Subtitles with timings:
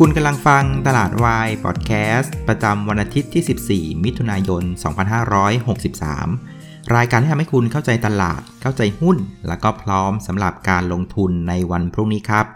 [0.00, 4.62] คุณกำลังฟังตลาดวายพอดแคสต์ประจำวันอาทิตย์ที่ 14 มิถุนายน
[5.98, 9.16] 2563 รายการที่ทำให้คุณเข้าใจตลาด เข้าใจหุ้น
[9.48, 12.46] แล้วก็พร้อมสำหรับการลงทุนในวันพรุ่งนี้ครับ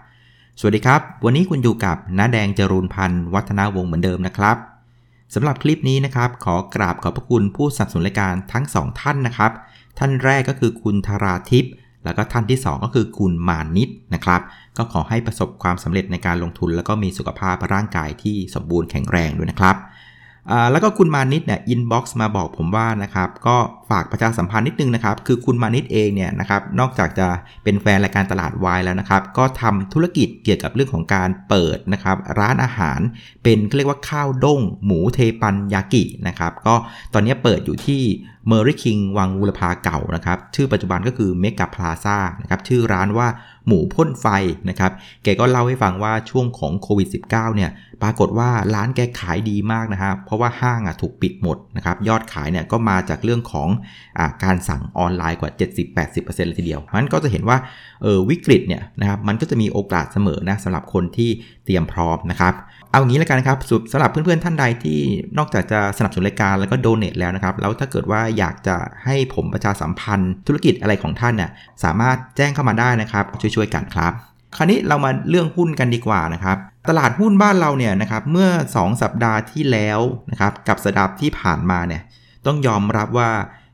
[0.61, 4.57] สวัสดีครับ วันนี้คุณอยู่กับน้าแดงจรูนพันธ์วัฒนาวงศ์เหมือนเดิมนะครับ
[5.35, 9.53] สำหรับคลิปนี้นะครับ ขอกราบขอบพระคุณผู้สนับสนุนรายการทั้ง 2 ท่านนะครับ
[9.99, 11.73] ท่านแรกก็คือคุณธราทิพย์
[12.05, 14.41] แล้วก็ท่านที่ 2 ก็คือคุณมานิดนะครับ
[14.81, 19.77] ก็ขอให้ประสบความสำเร็จในการลงทุน แล้วก็มีสุขภาพร่างกายที่สมบูรณ์แข็งแรงด้วยนะครับ
[20.73, 23.57] แล้วก็คุณมานิดเนี่ย inbox มาบอกผมว่านะครับก็
[23.91, 27.27] ฝากประชาสัมพันธ์นิดนึงนะครับ คือคุณมานิดเองเนี่ยนะครับนอกจากจะ
[27.65, 33.01] เป็นแฟนรายการตลาดวายแล้วนะครับ ก็ทำธุรกิจเกี่ยวกับเรื่องของการเปิดนะครับ ร้านอาหาร
[33.45, 36.75] เป็นเรียกว่าข้าวด้ง หมูเทปันยากินะครับ ก็
[37.15, 38.03] ตอนนี้เปิดอยู่ที่
[38.47, 43.29] เมอร์รี่คิงส์วังบูรพาเก่านะครับ ชื่อปัจจุบันก็คือเมกาพลาซ่านะครับชื่อร้านว่า
[43.67, 44.27] หมูพ่นไฟ
[44.69, 47.71] นะครับ แกก็เล่าให้ฟังว่าช่วงของโควิด -19 เนี่ย
[48.03, 53.69] ปรากฏว่าร้านแกขายดีมากนะครับเพราะว่าห้างอะถูกปิดหมดนะครับยอดขายเนี่ยก็มาจากเรื่องของ
[54.19, 55.51] อการสั่งออนไลน์กว่า
[55.95, 57.57] 70-80%เลยทีเดียวเพราะฉะนั้นก็จะเห็นว่า
[58.03, 61.31] เออวิกฤตเนี่ยนะครับมันก็จะมีโอกาสเสมอนะสำหรับคนที่
[61.65, 62.55] เตรียมพร้อมนะครับ
[62.91, 63.59] เอางี้แล้วกันครับ
[63.93, 64.99] สำหรับเพื่อนๆท่านใดที่
[65.39, 71.51] นอกจากจะสนับสนุนรายการแล้วก็โดเนทแล้วนะครับแล้วถ้าเกิดว่าอยากจะให้ผมประชาสัมพันธ์ ธุรกิจอะไรของท่านเนี่ย
[71.85, 74.13] สามารถแจ้งเข้ามาได้นะครับช่วยๆกันครับ
[74.57, 76.57] คราวนี้เรามาเรื่องหุ้นกันดีกว่านะครับ
[76.89, 80.01] ตลาดหุ้นบ้านเราเนี่ยนะครับเมื่อ 2 สัปดาห์ที่แล้ว
[80.31, 82.03] นะครับกับสัปดาห์ที่ผ่านมาเนี่ย
[82.47, 83.31] ต้องยอมรับว่า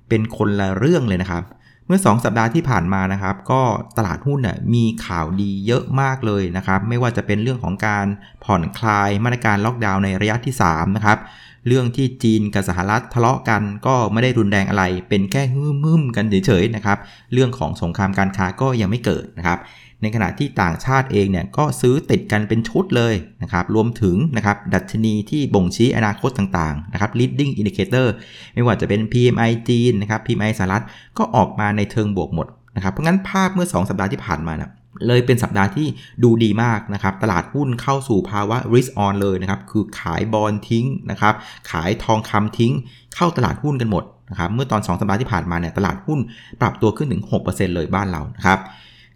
[0.08, 1.44] เป็นคนละเรื่องเลยนะครับ
[1.86, 3.62] เมื่อ 2 สัปดาห์ที่ผ่านมานะครับ ก็
[3.96, 8.06] ตลาดหุ้นน่ยมีข่าวดีเยอะมากเลยนะครับ ไม่ว่าจะเป็นเรื่องของการ
[8.44, 11.18] ผ่อนคลายมาตรการล็อกดาวน์ในระยะที่3นะครับ
[11.66, 16.98] เรื่องที่จีนกับสหรัฐทะเลาะกันก็ไม่ได้รุนแรงอะไร เป็นแค่ฮึ่มๆกันเฉยๆนะครับ
[17.32, 19.58] เรื่องของสงครามการค้าก็ยังไม่เกิดนะครับ
[20.02, 28.06] ในขณะที่ต่างชาติเองเนี่ยก็ซื้อติดกันเป็นชุดเลยนะครับ รวมถึงนะครับดัชนีที่บ่งชี้อนาคตต่างๆนะครับ leading indicator
[28.54, 30.84] ไม่ว่าจะเป็น PMI จีนนะครับ PMI สหรัฐ
[31.18, 32.46] ก็ออกมาในเทิงบวกหมด
[32.76, 34.70] นะครับ เพราะงั้นภาพเมื่อ 2 สัปดาห์ที่ผ่านมานะ
[35.08, 35.86] เลยเป็นสัปดาห์ที่
[36.22, 41.34] ดูดีมากนะครับ ตลาดหุ้นเข้าสู่ภาวะ risk on เลยนะครับ คือขายบอลทิ้งนะครับ
[41.70, 42.72] ขายทองคำทิ้ง
[43.14, 46.18] เข้าตลาดหุ้นกันหมดนะครับ เมื่อตอน 2 สัปดาห์ที่ผ่านมาเนี่ย ตลาดหุ้น
[46.60, 48.58] ปรับตัวขึ้นถึง 6%เลยบ้านเรานะครับ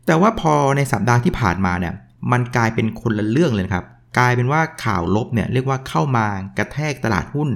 [0.07, 1.95] แต่ว่าพอในสัปดาห์ที่ผ่านมาเนี่ย
[2.33, 3.87] มันกลายเป็นคนละเรื่องเลยครับ
[4.19, 6.27] กลายเป็นว่าข่าวลบเนี่ยเรียกว่าเข้ามา
[6.59, 7.49] กระแทกตลาดหุ้น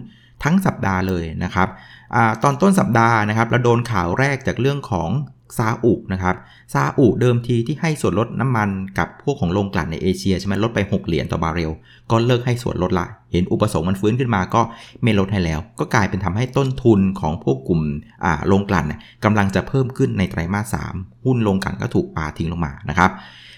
[0.44, 1.68] ทั้งสัปดาห์เลยนะครับ
[2.14, 5.10] อตอนต้นสัปดาห์นะครับเราโดนข่าวแรกจากเรื่องของ
[5.58, 6.36] ซาอุนะครับ
[6.74, 11.70] ซาอุเดิมทีที่ให้ส่วนลดน้ำมันกับพวกของโรงกลั่นในเอเชียใช่ไหมลดไป 6 เหรียญต่อบาร์เรล
[12.10, 14.62] ก็เลิกให้ส่วนลดละ เห็นอุปสงค์มันฟื้นขึ้นมาก็
[15.02, 17.80] ไม่ลดให้แล้ว ก็กลายเป็นทำให้ต้นทุนของพวกกลุ่ม
[18.46, 18.86] โรงกลั่น
[19.24, 23.10] กำลังจะเพิ่มขึ้นในไตรมาส 3 หุ้นโรงกลั่นก็ถูกปาทิ้งลงมานะครับ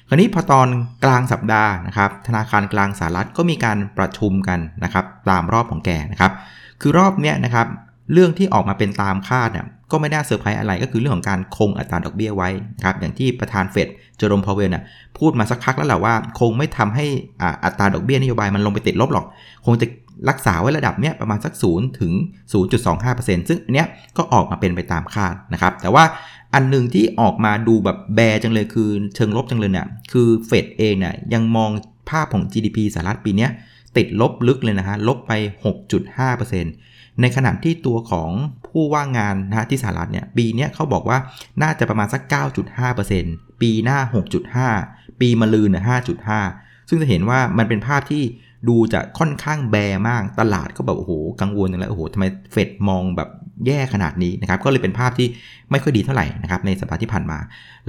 [0.09, 0.69] คราวนี้พอตอน
[1.05, 6.33] กลางสัปดาห์นะครับธนาคารกลางสหรัฐก็มีการประชุมกันนะครับตามรอบของแกนะครับ
[6.81, 7.67] คือรอบเนี้ยนะครับ
[8.12, 12.49] เรื่องที่ออกมาเป็นตามคาดเนี่ยก็ไม่น่าเซอร์ไพรส์อะไรก็คือเรื่องของการคงอัตราดอกเบี้ยไว้
[12.84, 14.84] ครับอย่างที่ประธานเฟดเจอร์มพาวเวลน่ะ
[15.19, 17.06] พูดมาสักพักแล้วแหละว่า คงไม่ทำให้
[17.65, 19.27] อัตราดอกเบี้ยนโยบายมันลงไปติดลบหรอก
[19.67, 19.87] คงจะ
[20.28, 22.12] รักษาไว้ระดับเนี้ยประมาณสัก0ถึง
[22.81, 26.05] 0.25%ซึ่งอันเนี้ยก็ออกมาเป็นไปตามคาดนะครับ แต่ว่า
[26.55, 31.71] อันหนึ่งที่ออกมาดูแบบแบจังเลยคือเชิงลบจังเลยเนี่ยคือเฟดเองเนี่ยยังมอง
[32.11, 33.49] ภาพของ GDP สหรัฐปีนี้
[33.97, 35.33] ติดลบลึกเลยนะฮะลบไป
[35.65, 38.31] 6.5% ในขณะที่ตัวของ
[38.69, 41.19] ผู้ว่างงานนะที่สหรัฐเนี่ยปีนี้เขาบอกว่า
[41.62, 42.22] น่าจะประมาณสัก
[42.93, 43.99] 9.5%ปีหน้า
[44.60, 45.84] 6.5 ปีมะลืนนะ
[46.37, 48.25] 5.5 ซึ่งจะเห็นว่ามันเป็นภาพที่
[48.69, 49.76] ดูจะค่อนข้างแบ
[50.09, 53.31] มากตลาดก็แบบโอ้โหกังวลอย่างไรโอ้โหทำไมเฟดมองแบบ
[53.67, 55.28] แย่ขนาดนี้นะครับ ก็เลยเป็นภาพที่
[55.71, 57.39] ไม่ค่อยดีเท่าไหร่นะครับในสัปดาห์ที่ผ่านมา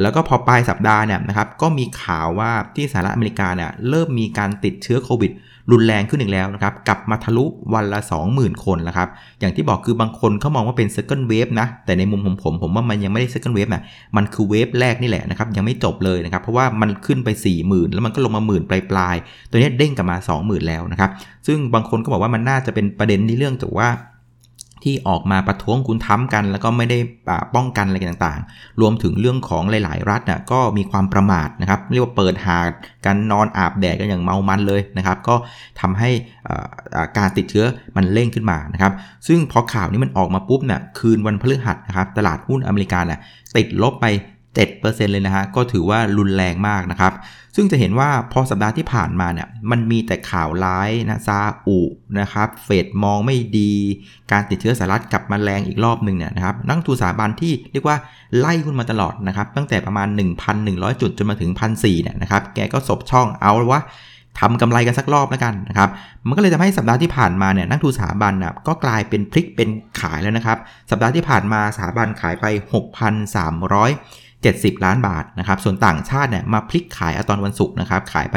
[0.02, 5.34] แล้วก็พอปลายสัปดาห์เนี่ยนะครับก็มีข่าวว่าที่สหรัฐอเมริกาเนี่ยเริ่มมีการติดเชื้อโควิด
[5.72, 8.00] รุนแรงขึ้นอีกแล้วนะครับกลับมาทะลุวันละ
[8.32, 13.84] 20,000 คนแล้วครับอย่างที่บอกคือบางคนเขามองว่าเป็น second wave นะ แต่ในมุมผมผมผมว่ามันยังไม่ได้ second wave นะ
[14.16, 17.30] มันคือเวฟแรกนี่แหละนะครับยังไม่จบเลยนะครับ เพราะว่ามันขึ้นไป
[17.62, 21.10] 40,000 แล้วมันก็ลงมาหมื่นปลายๆตัวนี้เด้งกลับมา 20,000 แล้วนะครับ
[21.48, 23.90] ซึ่งบางคนก็บอกว่ามันน่าจะเป็นประเด็นที่เรื่องจากว่า
[24.88, 26.98] ที่ออกมาประท้วงคุณท้ำกัน แล้วก็ไม่ได้
[27.56, 32.72] ป้องกันอะไรต่างๆ รวมถึงเรื่องของหลาย ๆ รัฐน่ะก็มีความประมาทนะครับเรียกว่าเปิดหาด
[33.06, 35.36] กันนอนอาบแดดกันอย่างเมามันเลยนะครับก็
[35.80, 36.10] ทำให้
[37.18, 38.94] การติดเชื้อมันเร่งขึ้นมานะครับ
[39.28, 43.20] ซึ่งพอข่าวนี้มันออกมาปุ๊บเนี่ยคืนวันพฤหัสนะครับตลาดหุ้นอเมริกาเนี่ย
[43.56, 44.06] ติดลบไป
[44.58, 47.14] 7%เลยนะฮะก็ถือว่ารุนแรงมากนะครับ
[47.60, 51.80] ซึ่งจะเห็นว่าพอสัปดาห์ที่ผ่านมาเนี่ยมันมีแต่ข่าวร้ายนะซาอุ
[52.20, 53.74] นะครับเฟดมองไม่ดี
[54.32, 57.98] การติดเชื้อสหรัฐกลับมาแรงอีกรอบหนึ่งเนี่ยนะครับนักทุนสถาบันที่เรียกว่า
[58.38, 60.08] ไล่หุ้นมาตลอดนะครับตั้งแต่ประมาณ
[60.56, 63.82] 1,100 จุดจนมาถึง 1,400เนี่ยนะครับแกก็สบช่องเอาว่า
[64.40, 65.90] ทำกำไรกันสักรอบแล้วกันนะครับ
[66.28, 69.70] มันก็เลยทำให้สัปดาห์ที่ผ่านมาเนี่ยนักทุนสถาบันนะก็กลายเป็นพลิกเป็น
[70.00, 70.58] ขายแล้วนะครับ
[70.92, 72.46] สัปดาห์ที่ผ่านมาสถาบันขายไป
[74.56, 78.36] 70 ล้านบาทนะครับส่วนต่างชาติเนี่ยมาพลิกขายอตอนวันศุกร์นะครับขายไป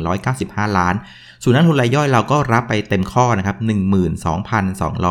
[0.00, 0.94] 2,195 ล้าน
[1.42, 3.56] ส่วนนักทุนรายย่อยเราก็รับไปเต็มข้อนะครับ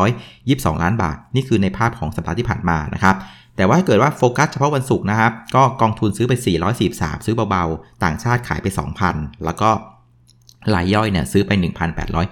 [0.04, 3.16] 12,222 ล้านบาท นี่คือในภาพของสัปดาห์ที่ผ่านมานะครับ
[3.56, 6.32] แต่ว่าเกิดว่าโฟกัสเฉพาะวันศุกร์นะครับ ก็กองทุนซื้อไป
[6.80, 8.66] 443 ซื้อเบาๆ ต่างชาติขายไป
[9.06, 9.70] 2,000 แล้วก็
[10.74, 11.50] รายย่อยเนี่ยซื้อไป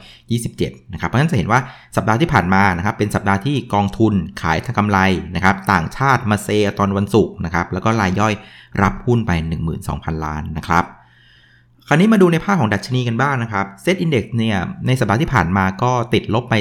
[0.06, 1.61] 1,827 นะครับ เพราะฉะนั้นจะเห็นว่า
[1.97, 4.99] สัปดาห์ที่ผ่านมานะครับเป็นสัปดาห์ที่กองทุนขายทางกำไร
[5.35, 6.49] นะครับต่างชาติมาเซ
[6.79, 8.32] ตอนวันศุกร์นะครับแล้วก็รายย่อย
[8.82, 9.31] รับหุ้นไป
[9.79, 10.85] 12,000 ล้านนะครับ
[11.88, 14.56] คราวนี้มาดูในภาพของดัชนีกันบ้างนะครับเซตอินดี x เนี่ย
[14.87, 16.55] ในสัปดาห์ที่ผ่านมาก็ติดลบไป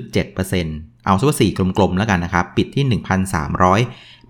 [0.00, 2.84] 3.7%เอาสักสี่กลมๆแล้วกันนะครับ ปิดที่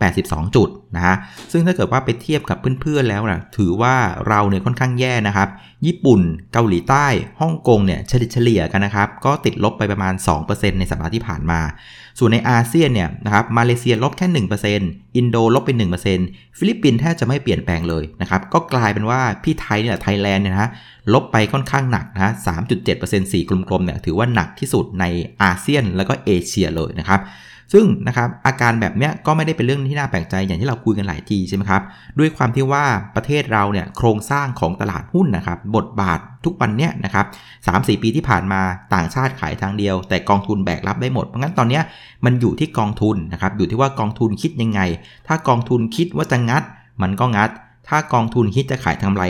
[0.03, 1.17] 82 จุดนะฮะ
[1.53, 3.95] ซึ่งถ้าเกิดว่าไปเทียบกับเพื่อนๆแล้วนะถือว่า
[4.29, 5.49] เราเนี่ยค่อนข้างแย่นะครับ
[5.87, 6.21] ญี่ปุ่น
[6.53, 7.07] เกาหลีใต้
[7.41, 10.15] ฮ่องกงเนี่ยเฉลี่ยกันนะครับ ก็ติดลบไปประมาณ
[10.47, 11.61] 2%ในสัปดาห์ที่ผ่านมา
[12.19, 14.45] ส่วนในอาเซียนเนี่ยนะครับมาเลเซียลบแค่
[14.77, 15.71] 1%อินโดลบไป
[16.15, 20.71] 1%ฟิลิปปินส์แทบจะไม่เปลี่ยนแปลงเลยนะครับก็กลายเป็นว่าพี่ไทยเนี่ยไทยแลนด์เนี่ยนะ
[21.13, 22.33] ลบไปค่อนข้างหนักนะ
[22.83, 25.05] 3.7%สีกลมๆเนี่ยถือว่าหนักที่สุดใน
[25.43, 27.21] อาเซียนแล้วก็เอเชียเลยนะครับ
[27.73, 31.83] ซึ่งนะครับอาการแบบนี้ก็ไม่ได้เป็นเรื่องที่น่าแปลกใจอย่างที่เราคุยกันหลายทีใช่ไหมครับ
[32.19, 32.85] ด้วยความที่ว่า
[33.17, 37.27] ประเทศเราเนี่ยโครงสร้างของตลาดหุ้นนะครับบทบาททุกวันเนี้ยนะครับ
[37.67, 38.61] สามสี่ปีที่ผ่านมา
[38.95, 41.81] ต่างชาติขายทางเดียว แต่กองทุนแบกรับได้หมดเพราะงั้นตอนนี้
[42.25, 44.81] มันอยู่ที่กองทุนนะครับอยู่ที่ว่ากองทุนคิดยังไง
[45.29, 46.63] ถ้ากองทุนคิดว่าจะงัด
[47.03, 47.51] มันก็งัด
[47.89, 49.25] ถ้ากองทุนคิดจะขายทำไร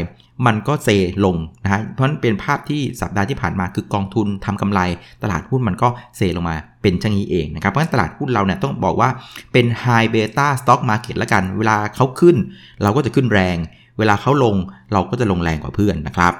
[0.46, 0.88] มันก็เซ
[1.24, 4.80] ลงนะฮะเพราะนั้นเป็นภาพที่สัปดาห์ที่ผ่านมาคือกองทุนทำกำไร
[5.22, 9.08] ตลาดหุ้นมันก็เซลงมาเป็นช่างนี้เองนะครับเพราะฉะนั้นตลาดหุ้นเราเนี่ยต้องบอกว่า
[9.52, 12.36] เป็น high beta stock market ละกัน เวลาเขาขึ้น
[12.82, 13.56] เราก็จะขึ้นแรง
[13.98, 14.56] เวลาเขาลง
[14.92, 16.32] เราก็จะลงแรงกว่าเพื่อนนะครับ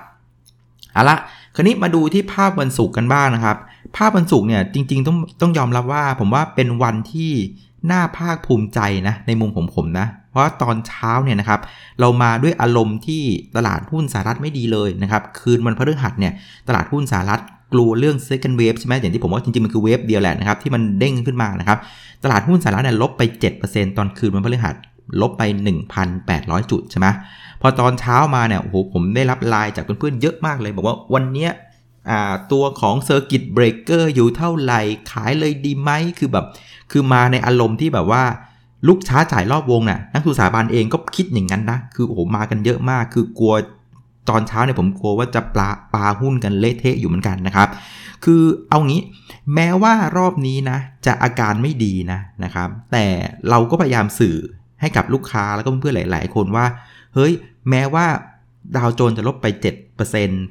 [0.92, 1.16] เอาละ
[1.54, 3.56] คราวนี้มาดูที่ภาพวันศุกร์กันบ้างนะครับ
[3.96, 7.32] ภาพวันศุกร์เนี่ยจริงๆต้องต้องยอมรับว่า ผมว่าเป็นวันที่
[7.90, 11.60] น่าภาคภูมิใจนะในมุมผมผมนะ เพราะตอนเช้าเนี่ยนะครับ
[12.00, 13.22] เรามาด้วยอารมณ์ที่
[13.56, 16.32] ตลาดหุ้นสหรัฐไม่ดีเลยนะครับคืนวันพฤหัสเนี่ย
[16.68, 17.40] ตลาดหุ้นสหรัฐ
[17.72, 21.78] กลัวเรื่อง second wave ใช่ไหมอย่างที่ผมว่าจริงๆ มันคือเวฟเดียวแหละนะครับที่มันเด้งขึ้นมานะครับ
[22.24, 23.22] ตลาดหุ้นสหรัฐเนี่ยลบไป
[23.60, 24.74] 7%ตอนคืนวันพฤหัส
[25.20, 25.42] ลบไป
[26.06, 27.06] 1,800 จุดใช่ไหม
[27.60, 31.50] พอตอนเช้ามาเนี่ยโอ้โหผมได้รับไลน์จากเพื่อนๆเยอะมากเลย บอกว่าวันเนี้ย
[32.52, 34.80] ตัวของ Circuit Breaker อยู่เท่าไหร่
[35.10, 36.46] ขายเลยดีไหมคือแบบ
[36.90, 38.22] คือมาในอารมณ์ที่แบบว่า
[38.88, 43.54] ลูกช้าจ่ายรอบวงน่ะนักศึกษาบาลเองก็คิดอย่างนั้นนะ คือโอ้โหมากันเยอะมาก คือกลัว
[44.28, 47.68] ตอนเช้าเนี่ยผมกลัวว่าจะปลาปลาหุ้นกันเละเทะอยู่เหมือนกันนะครับ
[48.24, 49.00] คือเอางี้
[49.54, 53.06] แม้ว่ารอบนี้นะ จะอาการไม่ดีนะนะครับ แต่
[53.50, 54.36] เราก็พยายามสื่อ
[54.80, 56.66] ให้กับลูกค้าแล้วก็เพื่อนหลาย ๆ คนว่า
[57.14, 57.32] เฮ้ย
[57.70, 58.06] แม้ว่า
[58.76, 59.72] ดาวโจนจะลบไป7%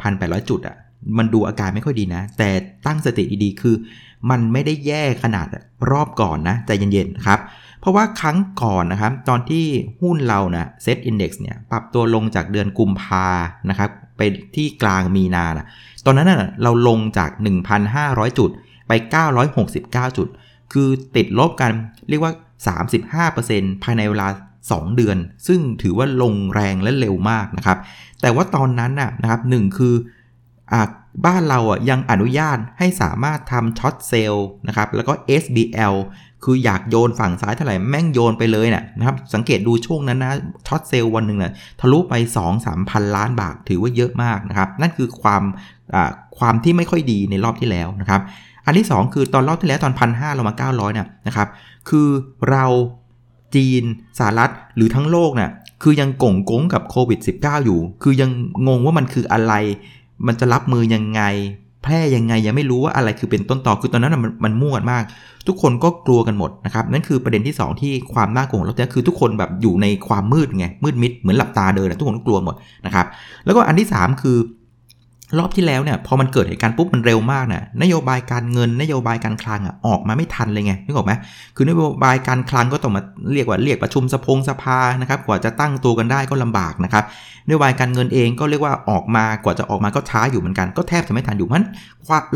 [0.02, 0.78] 1,800 จุดอะ่ะ
[1.18, 2.50] มันดูอาการไม่ค่อยดีนะ แต่
[2.88, 3.76] ตั้งสติดีๆ คือ
[4.30, 5.48] มันไม่ได้แย่ขนาด
[5.92, 7.40] รอบก่อนนะใจเย็นๆครับ
[7.80, 9.66] เพราะว่าครั้งก่อนนะครับ ตอนที่
[10.02, 13.28] หุ้นเรานะเซ็ตอินดี x เนี่ยปรับตัวลงจากเดือนกุมภา
[13.70, 14.22] นะครับไป
[14.56, 15.68] ที่กลางมีนานะ
[16.06, 17.30] ตอนนั้นนะเราลงจาก
[17.84, 18.50] 1,500 จุด
[18.88, 18.92] ไป
[19.56, 20.28] 969 จุด
[20.74, 21.72] คือติดลบกัน
[22.10, 22.34] เรียกว่า
[23.30, 24.28] 35%ภายในเวลา
[24.62, 25.18] 2 เดือน
[25.48, 27.78] ซึ่งถือว่าลงแรงและเร็วมากนะครับ
[28.22, 28.92] แต่ว่าตอนนั้น
[29.22, 29.94] นะครับหนึ่งคือ
[30.74, 30.76] อ
[31.26, 35.96] บ้านเราอะยังอนุญาตให้สามารถทำช็อตเซลล์นะครับแล้วก็ SBL
[36.44, 40.34] คืออยากโยนฝั่งซ้ายเท่าไหร่แม่งโยนไปเลยนะนะครับ สังเกตดูช่วงนั้นนะ
[40.68, 45.44] ช็อตเซลล์วันหนึ่งนะทะลุไป 2 3พันล้านบาทถือว่าเยอะมากนะครับ นั่นคือความ
[46.38, 48.22] ความที่ไม่ค่อยดีในรอบที่แล้วนะครับ
[48.66, 51.48] อันที่ 2 คือตอนรอบที่แล้วตอนพันห้าเรามา 900เนี่ยนะครับ
[51.90, 52.08] คือ
[52.50, 52.66] เรา
[53.56, 53.84] จีน
[54.20, 55.50] สหรัฐหรือทั้งโลกเนะ่ย
[55.84, 58.30] คือยังก่งกงกับโควิด -19 อยู่ คือยัง
[58.68, 59.54] งงว่ามันคืออะไร
[60.28, 61.22] มันจะรับมือยังไง
[61.84, 65.04] แพร่ยังไงยังไม่รู้ว่าอะไรคือเป็นต้นต่อคือตอนนั้นมันมันมั่วมาก
[65.48, 73.06] ทุกคนก็กลัวกันหมดนะครับนั่นคือประเด็นที่ 2 ที่ความน่ากลัวของเราคือทุกคนแบบอยู่ในความมืดไงมืดมิดเหมือนหลับตาเดินทุกคนกลัวหมดนะครับ
[73.46, 74.38] แล้วก็อันที่ 3 คือ
[75.40, 81.14] รอบที่แล้วเนี่ยพอมันเกิดเหตุการณ์ปุ๊บมันเร็วมากนะ่ะนโยบายการเงินนโยบายการคลังอะออกมาไม่ทันเลยไงนึกออกไหม
[81.56, 83.02] คือนโยบายการคลังก็ต้องมา
[83.34, 87.04] เรียกว่าเรียกประชุมสภงสภานะครับกว่าจะตั้งตัวกันได้ก็ลำบากนะครับ
[87.48, 91.66] นโยบายการเงินเองก็เรียกว่าออกมากว่าจะออกมาก็ช้าอยู่เหมือนกันก็แทบจะไม่ทันอยู่มัน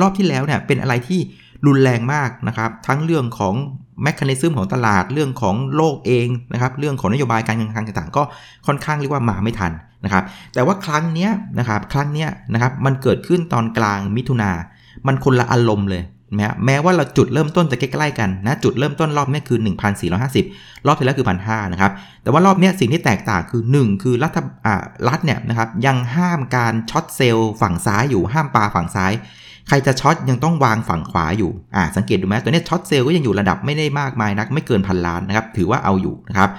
[0.02, 1.20] รอบที่แล้วเนี่ยเป็นอะไรที่
[1.66, 3.56] รุนแรงมากนะครับ ทั้งเรื่องของ
[4.04, 8.24] แมคคานิซึมของตลาดเรื่องของโลกเองนะครับ เรื่องของนโยบายการเงินคลังต่างๆ ก็
[8.68, 9.72] ค่อนข้างเรียกว่ามาไม่ทัน
[10.06, 11.30] นะครับ แต่ว่าครั้งนี้
[11.60, 14.52] นะครับ ครั้งนี้นะครับ มันเกิดขึ้นตอนกลางมิถุนา
[15.08, 16.04] มันคนละอารมณ์เลย
[16.36, 19.60] แม้แม้ว่าเราจุดเริ่มต้นจะใกล้ๆกันนะจุดเริ่มต้นรอบนี้คือ
[20.22, 21.92] 1,450 รอบที่แล้วคือ 1,500นะครับ
[22.24, 29.14] แต่ว่ารอบนี้สิ่งที่แตกต่างคือ 1 คือรัฐอ่ารัฐเนี่ยนะครับยังห้ามการ short sell ฝั่งซ้ายอยู่ห้ามปลาฝั่งซ้าย
[29.68, 36.50] ใครจะ short ยังต้องวางฝั่งขวาอยู่ อ่า สังเกตดูไหมตัวนี้ short sell ก็ยังอยู่ระดับไม่ได้มากมายนัก ไม่เกินพันล้านนะครับ ถือว่าเอาอยู่นะครับ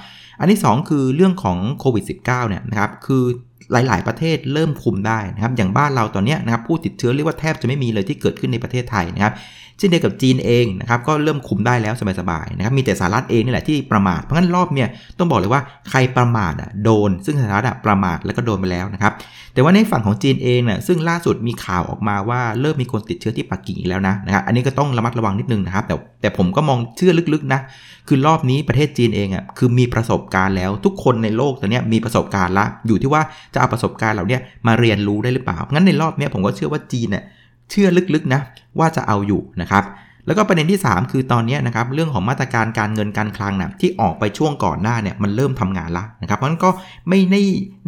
[0.41, 3.25] อันที่ 2 คือเรื่องของโควิด -19 เนี่ยนะครับ คือ
[3.73, 9.35] หลาย ๆ ประเทศเริ่มคุมได้นะครับ อย่างบ้านเราตอนนี้นะครับผู้ติดเชื้อเรียกว่าแทบจะไม่มีเลยที่เกิดขึ้นในประเทศไทยนะครับ
[9.79, 19.13] เช่นเดียวกับจีนเองนะครับก็เริ่มคุมได้แล้วสบายๆนะครับมีแต่สหรัฐเองนี่แหละที่ประมาทเพราะงั้นรอบเนี่ยต้องบอกเลยว่าใครประมาทอะโดน ซึ่งสหรัฐอะประมาทแล้วก็โดนไปแล้วนะครับ
[19.55, 27.61] แต่ว่าในฝั่งของจีนเองเนี่ยซึ่งล่าสุดมีข่าวออกมาว่าเริ่มมีคนติดเชื้อที่ปักกิ่งอีกแล้วนะนะครับอันนี้ก็ต้องระมัดระวังนิดนึงนะครับแต่แต่ผมก็มองเชื่อลึกๆนะ
[28.09, 33.23] คือรอบนี้ประเทศจีนเองอะคือมีประสบการณ์แล้วทุกคนในโลกตอนนี้มีประสบการณ์ละอยู่ที่ว่า
[33.55, 37.25] จะเอาประสบการณ์เหล่านี้มาเรียนรู้ได้หรือเปล่างั้นในรอบนี้ผมก็เชื่อว่าจีนเนี่ย
[37.71, 38.41] เชื่อลึกๆนะ
[38.79, 39.85] ว่าจะเอาอยู่นะครับ
[40.27, 46.71] แล้วก็ประเด็นที่ 3 คือตอนนี้นะครับเรื่องของมาตรการการเงินการคลังนะที่ออกไปช่วงก่อนหน้าเนี่ยมันเริ่มทำงานละนะครับเพราะนั้นก็
[47.09, 47.43] ไม่ได้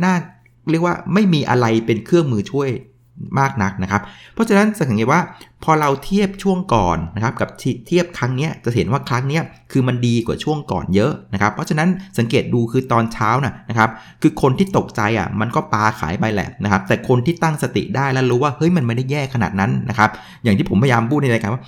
[0.05, 0.15] น่า
[0.71, 2.69] เรียกว่าไม่มีอะไรเป็นเครื่องมือช่วย
[3.39, 4.03] มากนักนะครับ
[4.35, 5.21] เพราะฉะนั้นสังเกตว่า
[5.65, 7.49] พอเราเทียบช่วงก่อนนะครับกับ
[7.87, 9.41] เทียบครั้งนี้จะเห็นว่าครั้งนี้
[9.73, 13.91] คือมันดีกว่าช่วงก่อนเยอะนะครับ เพราะฉะนั้นสังเกตดูคือตอนเช้านะนะครับ
[14.23, 20.11] คือคนที่ตกใจอะมันก็ปาขายไปแหละนะครับแต่คนที่ตั้งสติได้แล้วรู้ว่าเฮ้ยมันไม่ได้แย่ขนาดนั้นนะครับ
[20.45, 21.63] อย่างที่ผมพยายามพูดในรายการว่า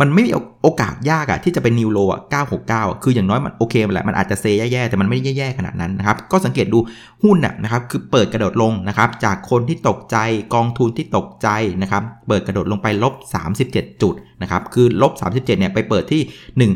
[0.00, 0.32] มันไม่มี
[0.62, 2.20] โอกาสยากอะที่จะเป็นนิวโรอะ
[2.60, 6.78] 969คืออย่างน้อยมันโอเคแหละมันอาจจะเซแย่ๆ แต่มันไม่ได้แย่ๆ ขนาดนั้นนะครับ ก็สังเกตดู
[7.24, 10.16] หุ้นน่ะนะครับคือเปิดกระโดดลงนะครับ จากคนที่ตกใจ
[10.54, 11.48] กองทุนที่ตกใจ
[11.82, 13.14] นะครับ เปิดกระโดดลงไปลบ
[13.58, 16.70] 37 จุดนะครับ คือลบ 37 เนี่ยไปเปิดที่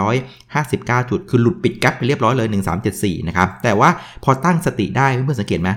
[0.00, 2.48] 1,359 จุด คือหลุดปิดแกลบไปเรียบร้อยเลย
[2.88, 3.90] 1374 นะครับ แต่ว่า
[4.24, 5.70] พอตั้งสติได้เพื่อนสังเกตไหม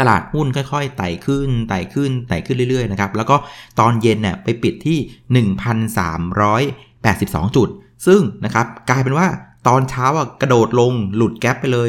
[0.00, 3.36] ตลาดหุ้นค่อยๆไต่ขึ้นไต่ขึ้นไต่ขึ้นเรื่อยๆนะครับแล้วก็
[3.80, 7.68] ตอนเย็นเนี่ยไปปิดที่ 1,382 จุด
[8.06, 9.26] ซึ่งนะครับกลายเป็นว่า
[9.68, 11.88] ตอนเช้าอะกระโดดลงหลุดแกลบไปเลย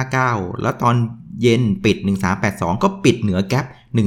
[0.00, 0.94] 1359 แล้วตอน
[1.42, 1.96] เย็นปิด
[2.40, 3.64] 1382 ก็ปิดเหนือแกลบ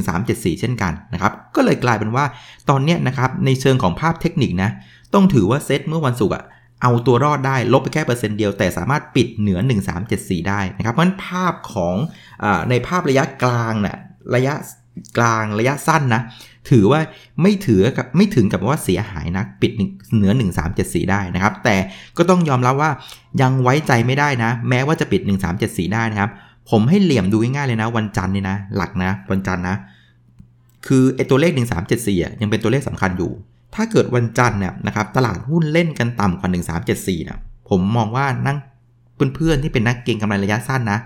[0.09, 2.25] 1374 เช่นกันนะครับก็เลยกลายเป็นว่า
[2.69, 4.69] ตอนเนี้ยนะครับในเชิงของภาพเทคนิคนะ
[5.13, 6.43] ต้องถือว่าเซตเมื่อวันศุกร์อะ
[6.81, 9.59] เอาตัวรอดได้ลบไปแค่เปอร์เซ็นต์เดียว แต่สามารถปิดเหนือ
[10.03, 11.95] 1374 ได้นะครับ เพราะฉะนั้นภาพของ
[12.43, 13.97] อในภาพระยะกลางนะ่ะ
[14.35, 14.53] ระยะ
[15.17, 16.21] กลางระยะสั้นนะ
[16.69, 16.99] ถือว่า
[17.41, 19.71] ไม่ถือกับไม่ถึงกับว่าเสียหายนะปิด
[20.15, 20.31] เหนือ
[20.71, 21.75] 1374 ได้นะครับ แต่
[22.17, 22.91] ก็ต้องยอมรับว่า
[23.41, 25.21] ยังไว้ใจไม่ได้นะ แม้ว่าจะปิด
[25.57, 26.31] 1374 ได้นะครับ
[26.71, 29.75] ผมให้เหลี่ยมดูง่ายๆเลยนะ วันจันทร์นี่นะ หลักนะ วันจันทร์นะ
[30.87, 31.51] คือไอตัวเลข
[31.87, 33.31] 1374อะยังเป็นตัวเลขสำคัญอยู่
[33.75, 36.49] ถ้าเกิดวันจันทร์เนี่ยนะครับตลาดหุ้นเล่นกันต่ำกว่า
[36.89, 38.57] 1374นะผมมองว่านั่ง
[39.35, 40.99] เพื่อนๆที่เป็นนักเก็งกำไรระยะสั้นนะ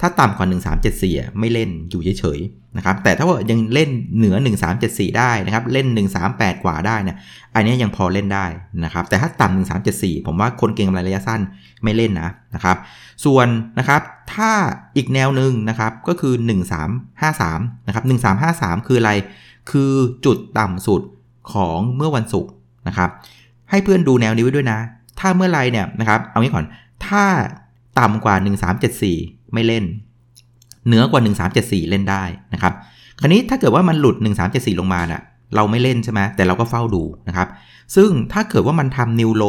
[0.00, 0.46] ถ้าต่ำกว่า
[0.92, 4.36] 1374 ไม่เล่นอยู่เฉยๆนะครับแต่ถ้าว่ายังเล่นเหนือ
[4.76, 5.86] 1374 ได้นะครับเล่น
[6.26, 7.16] 138 กว่าได้เนี่ย
[7.54, 8.46] อันนี้ยังพอเล่นได้
[8.84, 9.56] นะครับแต่ถ้าต่ำ
[9.90, 11.40] 1374 ผมว่าคนเก็งกำไรระยะสั้น
[11.82, 12.76] ไม่เล่นนะนะครับ
[13.24, 13.46] ส่วน
[13.78, 14.00] นะครับ
[14.34, 14.50] ถ้า
[14.96, 16.34] อีกแนวหนึ่งนะครับก็คือ
[17.10, 18.04] 1353นะครับ
[18.46, 19.12] 1353 คืออะไร
[19.70, 19.92] คือ
[20.24, 21.02] จุดต่ำสุด
[21.52, 22.50] ของเมื่อวันศุกร์
[22.88, 23.10] นะครับ
[23.70, 24.78] ให้เพื่อนดูแนวนี้ไว้ด้วยนะ
[25.20, 26.66] ถ้าเมื่อไรเนี่ยนะครับเอางี้ก่อน
[27.06, 27.24] ถ้า
[27.98, 28.34] ต่ำกว่า
[28.94, 29.84] 1374 ไม่เล่น
[30.86, 31.20] เหนือกว่า
[31.56, 32.72] 1374 เล่นได้นะครับ
[33.20, 34.16] คราวนี้ถ้าเกิดว่ามันหลุด
[34.48, 35.22] 1374 ลงมาน่ะ
[35.54, 37.48] เราไม่เล่นใช่ไหมแต่เราก็เฝ้าดูนะครับ
[37.96, 39.44] ซึ่งถ้าเกิดว่ามันทำนิวโล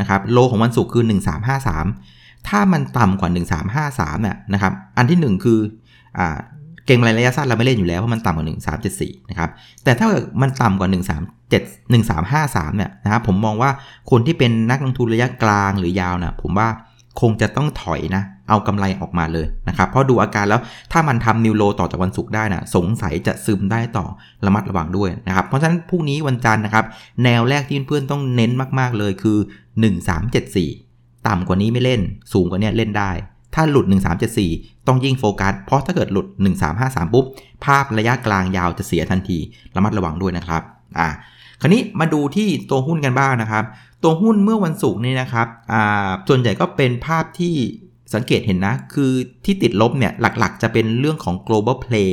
[0.00, 1.04] นะครับโลของวันศุกร์คือ
[1.76, 3.30] 1353 ถ้ามันต่ำกว่า
[3.76, 5.60] 1353เนี่ยนะครับ อันที่ 1 คือ
[6.18, 6.38] อ่า
[6.86, 8.46] เก่งระยะสั้นเราไม่เล่นอยู่แล้วเพราะมันต่ำกว่า
[8.88, 9.50] 1374 นะครับ
[9.84, 10.06] แต่ถ้า
[10.42, 13.70] มันต่ำกว่า 137 1353 เนี่ยนะครับผมมองว่า
[14.10, 16.68] คนที่เป็นนักลงทุนระยะกลางหรือยาวนะผมว่า
[17.20, 20.60] คงจะต้องถอยนะ เอากำไรออกมาเลยนะครับ เพราะดูอาการแล้ว
[20.92, 24.06] ถ้ามันทำนิวโลต่อจากวันศุกร์ได้นะสงสัยจะซึมได้ต่อ
[24.46, 26.84] ระมัดระวังด้วยนะครับ เพราะฉะนั้นพรุ่งนี้วันจันทร์นะครับ
[27.24, 29.38] แนวแรกที่เพื่อนๆต้องเน้นมากๆเลยคือ
[30.32, 32.00] 1374 ต่ำกว่านี้ไม่เล่น
[32.32, 33.10] สูงกว่านี้เล่นได้
[33.58, 33.86] ถ้าหลุด
[34.36, 36.26] 1374 ต้องยิ่งโฟกัส เพราะถ้าเกิดหลุด
[36.70, 37.24] 1353 ปุ๊บ
[37.64, 39.38] ภาพระยะกลางยาวจะเสียทันที
[39.76, 40.62] ระมัดระวังด้วยนะครับ
[40.98, 41.08] อ่า
[41.60, 43.64] คราวนี้มาดูที่ตัวหุ้นกันบ้างนะครับ
[44.02, 47.54] ตัวหุ้นเมื่อวันศุกร์นี่นะครับ อ่า ส่วนใหญ่ก็เป็นภาพที่
[48.14, 49.12] สังเกตเห็นนะ คือ
[49.44, 52.10] ที่ติดลบเนี่ยหลักๆ จะเป็นเรื่องของ global play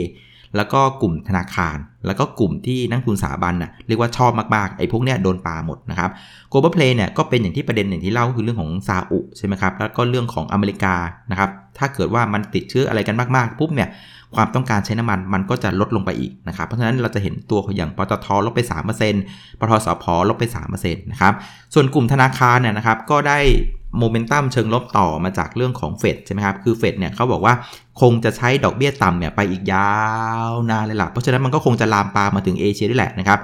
[0.57, 6.09] แล้วก็กลุ่มธนาคาร แล้วก็กลุ่มที่นักทุนสถาบันน่ะเรียกว่าชอบมากๆไอ้พวกเนี้ยโดนปาหมดนะครับ
[6.51, 10.95] global play เนี่ยก็เป็นอย่างที่ประเด็นอย่างที่เล่าคือเรื่องของซาอุใช่ไหมครับแล้วก็เรื่องของอเมริกา
[11.31, 13.89] นะครับถ้าเกิดว่ามันติดเชื้ออะไรกันมากๆปุ๊บเนี่ย
[14.35, 18.61] ความต้องการใช้น้ำมันมันก็จะลดลงไปอีกนะครับ เพราะฉะนั้นเราจะเห็นตัวอย่างปตทลบไป
[19.09, 20.43] 3%ปตทสพลบไป
[20.73, 21.33] 3%นะครับ
[21.73, 23.39] ส่วนกลุ่มธนาคารเนี่ยนะครับก็ได้
[23.99, 27.53] โมเมนตัมเชิงลบต่อมาจากเรื่องของเฟดใช่ไหมครับ คือเฟดเนี่ยเขาบอกว่า
[28.01, 29.93] คงจะใช้ดอกเบี้ยต่ำเนี่ยไปอีกยา
[30.49, 33.39] วนานเลยล่ะ เพราะฉะนั้นมันก็คงจะลามปามาถึงเอเชียด้วยแหละนะครับ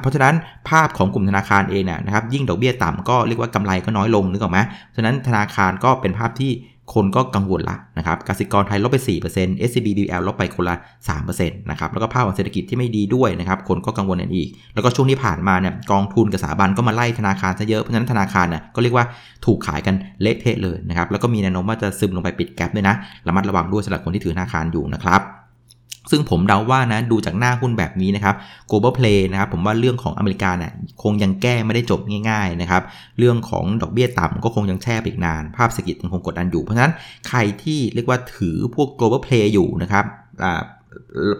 [0.00, 0.34] เพราะฉะนั้น
[0.68, 4.58] ภาพของกลุ่มธนาคารเองเนี่ยนะครับยิ่งดอกเบี้ยต่ำก็เรียกว่ากำไรก็น้อยลงนึกออกไหม
[4.96, 6.52] ฉะนั้นธนาคารก็เป็นภาพที่
[6.94, 8.98] คนก็กังวลละนะครับกสิกรไทยลบไป
[9.32, 10.76] 4% SCB BL ลบไปคนละ
[11.18, 19.04] 3%นะครับแล้วก็ภาพของเศรษฐกิจที่ไม่ดีด้วยนะครับคนก็กังวลกันอีก แล้วก็ช่วงที่ผ่านมาเนี่ยกองทุนกับสถาบันก็มาไล่ธนาคารซะเยอะเพราะฉะนั้นธนาคารเนี่ยก็เรียกว่า
[19.46, 22.94] ถูกขายกันเละเทะเลยนะครับแล้วก็มีแนวโน้มว่าจะซึมลงไปปิดแกลบด้วยนะ
[23.26, 25.39] ระมัดระวังด้วยสำหรับคนที่ถือธนาคารอยู่นะครับ
[26.10, 28.34] ซึ่งผมเดาว่านะดูจากหน้าหุ้นแบบนี้นะครับ
[28.70, 32.82] global play นะครับผมว่าเรื่องของอเมริกาเนี่ยคงยังแก้ไม่ได้จบง่ายๆนะครับ
[33.18, 36.92] เรื่องของดอกเบี้ยต่ำก็คงยังแช่ไปอีกนาน ภาพเศรษฐกิจยังคงกดดันอยู่ เพราะฉะนั้น
[37.28, 40.04] ใครที่เรียกว่าถือพวก global play อยู่นะครับ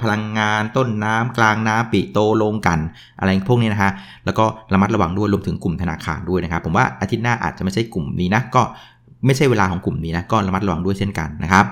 [0.03, 2.79] พลังงานต้นน้ำกลางน้ำปีโตลงกัน
[3.19, 3.93] อะไรพวกนี้นะฮะ
[4.25, 8.63] แล้วก็ระมัดระวังด้วยรวมถึงกลุ่มธนาคารด้วยนะครับผมว่าอาทิตย์หน้าอาจจะไม่ใช่กลุ่มนี้นะก็
[9.27, 11.67] ไม่ใช่เวลาของกลุ่มนี้นะก็ระมัดระวังด้วยเช่นกันนะครับ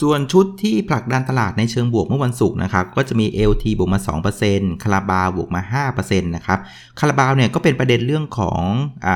[0.00, 4.00] ส่วนชุดที่ผลักดันตลาดในเชิงบวกเมื่อวันศุกร์นะครับ ก็จะมี LT บวกมา
[4.40, 6.58] 2%คาราบาวบวกมา 5%นะครับ
[7.00, 8.62] คาราบาวเนี่ยก็เป็นประเด็นเรื่องของ
[9.06, 9.08] อ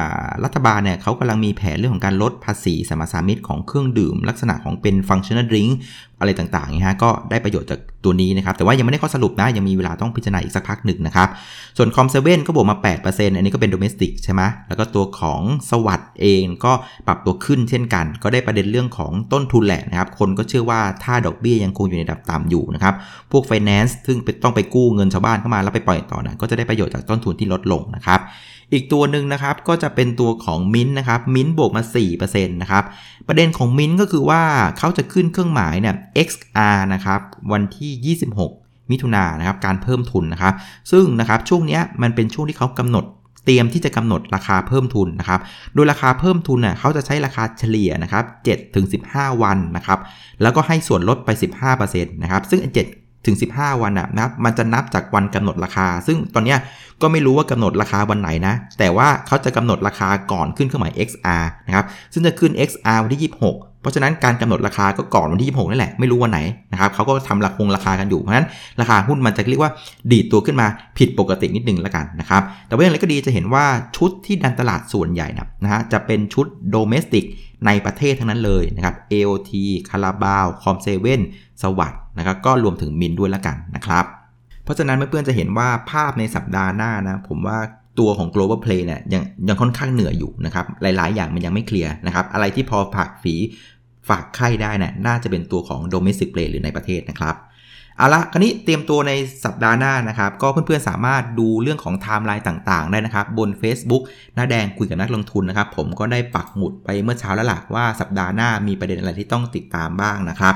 [0.45, 5.69] รัฐบาลเนี่ยเขากำลังมีแผนเรื่องของการลดภาษีสมรสามิตของเครื่องดื่ม ลักษณะของเป็นฟังชั่นอลดริง
[6.21, 11.29] อะไรต่างๆนะฮะก็ได้ประโยชน์จากตัวนี้นะครับ แต่ว่ายังไม่ได้ข้อสรุปนะ ยังมีเวลาต้องพิจารณาอีกสักพักหนึ่งนะครับ
[11.77, 15.41] ส่วนคอมเซเว่นก็บวกมา 8%อันนี้ก็เป็นโดเมสติกใช่ไหมแล้วก็ตัวของ
[15.71, 16.73] สวัสด์เองก็
[17.07, 22.95] ปรับตัวขึ้นเช่นกัน ก็ได้ประเด็นเรื่องของต้นทุนแหละนะครับ คนก็เชื่อว่าถ้าดอกเบี้ยยังคงอยู่ในระดับต่ำอยู่นะครับ
[23.33, 28.21] พวกไฟแนนซ์ซึ่งต้องไปกู้เงินชาวบ้านเข้ามาแล้วไปปล่อยต่อนะก็จะได้ประโยชน์จากต้นทุนที่ลดลงนะครับ
[28.73, 31.83] อีกตัวหนึ่งนะครับก็จะเป็นตัวของมิ้นนะครับมิ้นบวกมา
[32.15, 32.85] 4%นะครับ
[33.29, 34.43] ประเด็นของมิ้นก็คือว่า
[34.79, 35.95] เขาจะขึ้นเครื่องหมายเนี่ย
[36.29, 37.21] XR นะครับ
[37.53, 38.17] วันที่
[38.47, 40.55] 26 มิถุนายนนะครับการเพิ่มทุนนะครับ
[40.91, 43.05] ซึ่งนะครับช่วงนี้มันเป็นช่วงที่เขากำหนด
[43.45, 45.41] เตรียมที่จะกำหนดราคาเพิ่มทุนนะครับ
[45.75, 49.99] โดยราคาเพิ่มทุนเน่ยเขาจะใช้ราคาเฉลี่ยนะครับ7ถึง15 วันนะครับ
[50.43, 51.29] แล้วก็ให้ส่วนลดไป
[51.73, 56.57] 15%นะครับ ซึ่ง7 ถึง 15 วันนะนับมันจะนับจากวันกำหนดราคา ซึ่งตอนนี้
[57.03, 66.41] ก็ไม่รู้ว่ากำหนดราคาวันไหนนะ แต่ว่าเขาจะกำหนดราคาก่อนขึ้นเครื่องหมาย XR นะครับ ซึ่งจะขึ้น XR วันที่ 26 เพราะฉะนั้นการกำหนดราคาก็ก่อนวันที่ 26 นั่นแหละ ไม่รู้วันไหน
[66.73, 68.47] นะครับเขาก็ทำราคงราคากันอยู่ เพราะฉะนั้น
[68.81, 69.73] ราคาหุ้นมันจะเรียกว่า
[70.11, 70.67] ดีดตัวขึ้นมา
[70.99, 73.65] ผิดปกตินิดนึงแล้วกันนะครับ แต่ว่าอย่างไรก็ดีจะเห็นว่า
[73.97, 75.29] ชุดที่ดันตลาดส่วนใหญ่
[75.63, 77.25] นะฮะจะเป็นชุดโดเมสติก
[77.67, 79.51] ในประเทศทั้งนั้นเลยนะครับ AOT
[79.91, 81.21] คาราบาว คอมเซเว่น
[81.63, 84.05] สวัสด์นะครับก็รวมถึงมินด้วยแล้วกันนะครับ
[84.65, 87.59] เพราะฉะนั้นเพื่อนๆจะเห็นว่าภาพในสัปดาห์หน้านะผมว่า
[87.99, 93.35] ตัวของ global play เนี่ยยังยังค่อนข้างเหนื่อยอยู่นะครับหลาย ๆ อย่างมันยังไม่เคลียร์นะครับอะไรที่พอผักฝี
[94.09, 97.35] ฝากไข่ได้นะ่ยน่าจะเป็นตัวของ domestic play หรือในประเทศนะครับ
[97.99, 99.13] เอาละคราวนี้เตรียมตัวใน
[99.45, 104.03] สัปดาห์หน้านะครับ ก็เพื่อนๆสามารถดูเรื่องของไทม์ไลน์ต่างๆ ได้นะครับ บน Facebook
[104.35, 110.55] หน้าแดงคุยกับนักลงทุนนะครับ ผมก็ได้ปักหมุดไปเมื่อเช้าแล้วล่ะว่าสัปดาห์หน้ามีประเด็นอะไรที่ต้องติดตามบ้างนะครับ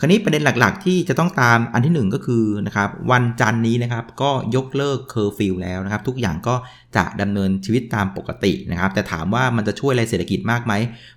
[0.00, 6.54] คราวนี้ประเด็นหลักๆ ที่จะต้องตามอันที่ 1 ก็คือนะครับวันจันทร์นี้นะครับก็ยกเลิกเคอร์ฟิวแล้วนะครับ ทุกอย่างก็
[6.96, 10.72] จะดำเนินชีวิตตามปกตินะครับ แต่ถามว่ามันจะช่วยอะไรเศรษฐกิจมากไหม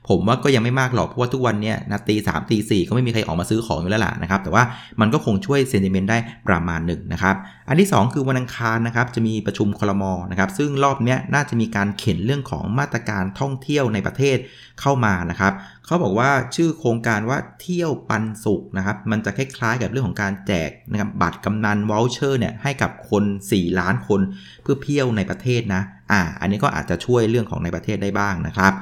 [0.10, 4.64] ผมว่าก็ยังไม่มากหรอก เพราะว่าทุกวันนี้นาตีสามตีสี่ก็ไม่มีใครออกมาซื้อของอยู่แล้วล่ะนะครับ แต่ว่า
[5.02, 6.18] มันก็คงช่วยเซนติเมนต์ได้
[6.48, 7.36] ประมาณหนึ่งนะครับ
[7.68, 14.38] อันที่ 2 คือวันอังคารนะครับจะมีประชุมคลมอนะครับ ซึ่งรอบนี้น่าจะมีการเข็นเรื่องของมาตรการท่องเที่ยวในประเทศ
[14.82, 15.54] เข้ามานะครับ
[15.92, 24.22] เขาบอกว่าชื่อโครงการว่าเที่ยวปันสุขนะครับ มันจะคล้ายๆกับเรื่องของการแจกนะครับบัตรกำนันวอลเชอร์เนี่ยให้กับคน 4 ล้านคน
[24.64, 28.74] เพื่อเที่ยวในประเทศนะ อ่า อันนี้ก็อาจจะช่วยเรื่องของในประเทศได้บ้างนะครับ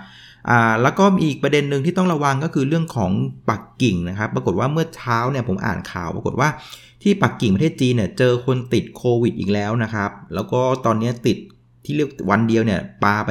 [0.50, 3.12] อ่าแล้วก็มีอีกประเด็นหนึ่งที่ต้องระวังก็คือเรื่องของ
[3.50, 6.50] ปักกิ่งนะครับ ปรากฏว่าเมื่อเช้าเนี่ยผมอ่านข่าว ปรากฏว่า
[7.04, 11.38] ที่ปักกิ่งประเทศจีนเนี่ยเจอคนติดโควิดอีกแล้วนะครับ แล้วก็ตอนนี้ติด
[11.86, 13.30] ที่เรียกวันเดียวเนี่ยปาไป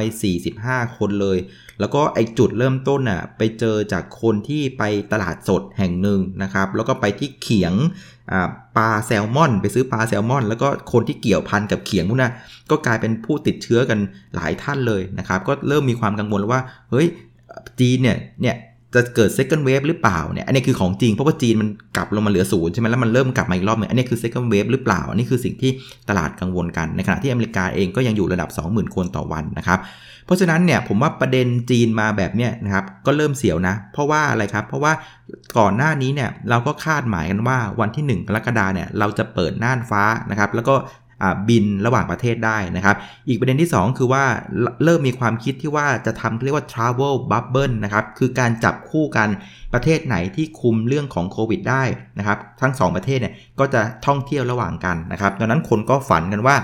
[0.49, 1.37] 45 คนเลย
[1.79, 7.73] แล้วก็ไอจุดเริ่มต้นน่ะไปเจอจากคนที่ไปตลาดสดแห่งหนึ่งนะครับ แล้วก็ไปที่เขียง
[8.77, 12.33] ปลาแซลมอน ไปซื้อปลาแซลมอน แล้วก็คนที่เกี่ยวพันกับเขียงพวกนั้น
[12.69, 13.99] ก็กลายเป็นผู้ติดเชื้อกัน
[14.35, 16.59] หลายท่านเลยนะครับ ก็เริ่มมีความกังวลว่า
[16.91, 17.07] เฮ้ย
[17.79, 18.55] จีนเนี่ยเนี่ย
[18.95, 25.71] จะเกิด second wave หรือเปล่าเนี่ย อันนี้คือของจริง เพราะว่าจีนมันกลับลงมาเหลือศูนย์ใช่ไหมแล้วมันเริ่มกลับมาอีกรอบนึงอันนี้คือ second wave หรือเปล่า อันนี้คือสิ่งที่
[26.09, 29.79] ตลาดกังวลกัน ในขณะที่อเมริกาเองก็ยังอยู่ระดับ 20,000 คนต่อวันนะครับ
[30.29, 34.91] เพราะฉะนั้นเนี่ยผมว่าประเด็นจีนมาแบบเนี้ยนะครับก็เริ่มเสียวนะ เพราะว่าอะไรครับ เพราะว่า
[35.57, 40.75] ก่อนหน้านี้เนี่ยเราก็คาดหมายกันว่าวันที่ 1 กรกฎาเนี่ยเราจะเปิดน่านฟ้านะครับแล้วก็
[41.49, 42.95] บินระหว่างประเทศได้นะครับ
[43.27, 44.23] อีกประเด็นที่ 2 คือว่า
[44.83, 49.29] เริ่มมีความคิดที่ว่าจะทำเรียกว่า travel bubble นะครับ คือการจับคู่กัน
[49.73, 51.83] ประเทศไหนที่คุมเรื่องของโควิดได้
[52.17, 56.55] นะครับ ทั้ง 2 ประเทศเนี่ยก็จะท่องเที่ยวระหว่างกันนะครับ ดังนั้นคนก็ฝันกันว่า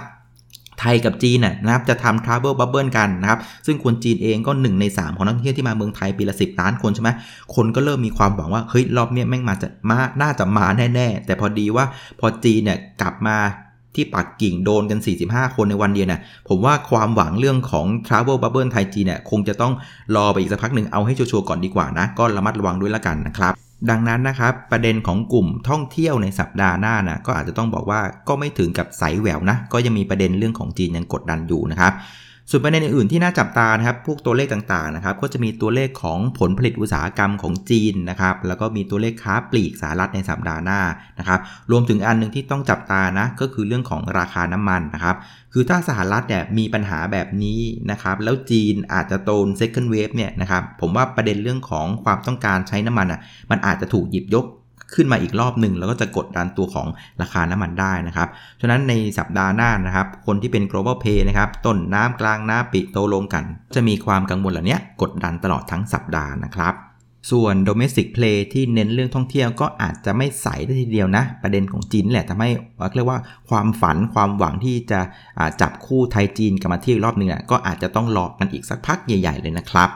[0.86, 7.10] ทยกับจีนนะครับจะทำ Travel Bubble กันนะครับซึ่งคนจีนเองก็ 1 ใน 3 ของนักท่องเที่ยวที่มาเมืองไทยปีละ 10 ล้านคนใช่ไหม
[7.56, 11.86] คนก็เริ่มมีความหวังว่าเฮ้ยรอบนี้แม่งมาจะมาน่าจะมาแน่ ๆ แต่พอดีว่า
[12.20, 13.38] พอจีนเนี่ยกลับมา
[13.96, 19.74] ที่ปักกิ่งโดนกัน 45 คนในวันเดียวเนี่ยผมว่าความหวังเรื่องของ Travel Bubble ไทยจีนเนี่ยคงจะต้อง
[20.16, 31.94] รอไปอีกสักพักหนึ่งเอาให้ชัวร์ก่อนดีกว่านะ ก็ระมัดระวังด้วยละกันนะครับ ดังนั้นนะครับประเด็นของกลุ่มท่องเที่ยวในสัปดาห์หน้านะก็อาจจะต้องบอกว่าก็ไม่ถึงกับใสแหววนะก็ยังมีประเด็นเรื่องของจีนยังกดดันอยู่นะครับ
[32.50, 40.82] ส่วนประเด็นอื่นๆที่น่าจับตานะครับ พวกตัวเลขต่างๆนะครับ ก็จะมีตัวเลขของผลผลิตอุตสาหกรรมของจีนนะครับ แล้วก็มีตัวเลขค้าปลีกสหรัฐในสัปดาห์หน้า
[41.20, 41.40] นะครับ
[41.72, 45.16] รวมถึงอันนึงที่ต้องจับตานะ ก็คือเรื่องของราคาน้ำมันนะครับ
[45.54, 47.60] คือถ้าสหรัฐเนี่ยมีปัญหาแบบนี้
[47.92, 53.20] นะครับ แล้วจีนอาจจะโตน second wave เนี่ยนะครับ ผมว่าประเด็นเรื่องของความต้องการใช้น้ำมันอะ
[53.52, 54.46] มันอาจจะถูกหยิบยก
[54.94, 56.88] ขึ้นมาอีกรอบหนึ่งแล้วก็จะกดดันตัวของ
[57.22, 58.28] ราคาน้ำมันได้นะครับ
[58.62, 63.44] ฉะนั้นในสัปดาห์หน้านะครับ คนที่เป็น global pay นะครับ ต้นน้ำกลางน้ำปิโตลงกัน
[63.76, 66.76] จะมีความกังวลเหล่านี้กดดันตลอดทั้งสัปดาห์นะครับ
[67.32, 72.50] ส่วน domestic play ที่เน้นเรื่องท่องเที่ยวก็อาจจะไม่ใสได้ทีเดียวนะ ประเด็นของจีนแหละทำให้
[72.96, 73.20] เรียกว่า
[73.50, 75.00] ความฝันความหวังที่จะ
[75.62, 79.90] จับคู่ไทยจีนกันมาเที่ยวรอบหนึ่งก็อาจจะต้องรอกันอีกสักพักใหญ่ ๆ เลยนะครับ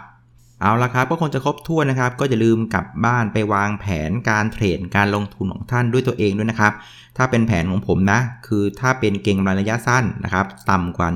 [0.62, 6.74] เอาละครับก็คงจะครบถ้วนนะครับ ก็อย่าลืมกลับบ้านไปวางแผนการเทรดการลงทุนของท่านด้วยตัวเองด้วยนะครับ
[7.18, 11.08] ถ้าเป็นแผนของผมนะ คือถ้าเป็นเก่งกำไรระยะสั้นนะครับ ต่ำกว่า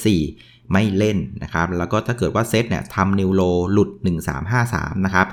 [0.00, 3.90] 1374 ไม่เล่นนะครับ แล้วก็ถ้าเกิดว่าเซตเนี่ยทำนิวโลหลุด
[4.48, 5.26] 1353 นะครับ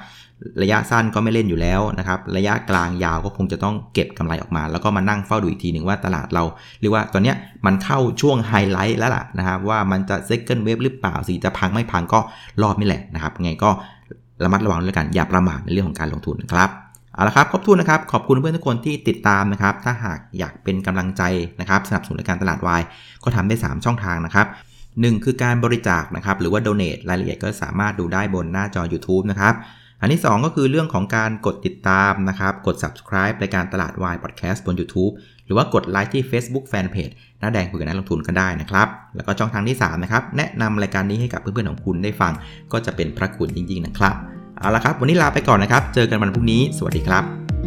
[0.62, 6.44] ระยะสั้นก็ไม่เล่นอยู่แล้วนะครับระยะกลางยาวก็คงจะต้องเก็บกำไรออกมา แล้วก็มานั่งเฝ้าดูอีกทีหนึ่งว่าตลาดเรา
[6.80, 7.34] เรียกว่าตอนนี้
[7.66, 12.20] มันเข้าช่วงไฮไลท์แล้วล่ะนะครับว่ามันจะ second wave หรือเปล่าสีจะพังไม่พังก็
[12.62, 13.70] รอบนี่แหละนะครับไงก็
[14.44, 16.70] ระมัดระวังด้วยกันอย่าประมาทในเรื่องของการลงทุนนะครับ
[17.14, 21.24] เอาละครับครบถ้วนนะครับ ขอบคุณเพื่อนทุกคนที่ติดตามนะครับ ถ้าหากอยากเป็นกำลังใจ
[21.62, 22.82] นะครับ สนับสนุนการตลาดวาย
[23.24, 24.48] ก็ทำได้ 3 ช่องทางนะครับ
[25.02, 29.54] หคือการบริจาคนะครับ หรือว่า donate รายละเอียดก็สามารถดูได้บนหน้าจอ YouTube นะครับ
[30.02, 35.14] อันที่ 2 ก็คือเรื่องของการกดติดตามนะครับ กด subscribe รายการตลาดวายพอดแคสต์บน YouTube
[35.46, 42.34] หรือว่ากดไลค์ที่ Facebook Fanpage หน้าแดงคุยกับนักลงทุนก็ได้นะครับ แล้วก็ช่องทางที่3นะครับ แนะนำรายการนี้ให้กับเพื่อนๆของคุณได้ฟัง
[42.72, 44.16] ก็จะเป็นพระคุณจริงๆนะครับ
[44.58, 47.67] เอาละครับ วันนี้ลาไปก่อนนะครับ เจอกันวันพรุ่งนี้ สวัสดีครับ